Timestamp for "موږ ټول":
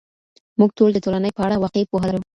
0.59-0.89